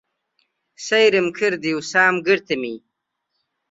[0.87, 2.75] سەیرم کردی و سام گرتمی.